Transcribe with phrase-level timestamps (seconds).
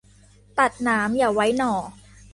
[0.59, 1.73] ตัดหนามอย่าไว้หน่อ